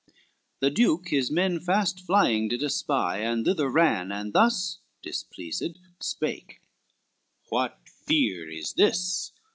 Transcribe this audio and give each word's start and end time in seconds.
XLVII 0.07 0.15
The 0.61 0.69
duke 0.71 1.07
his 1.09 1.29
men 1.29 1.59
fast 1.59 1.99
flying 1.99 2.47
did 2.47 2.63
espy, 2.63 2.91
And 3.21 3.45
thither 3.45 3.69
ran, 3.69 4.11
and 4.11 4.33
thus, 4.33 4.79
displeased, 5.03 5.77
spake, 5.99 6.59
"What 7.49 7.77
fear 7.87 8.49
is 8.49 8.73
this? 8.73 9.31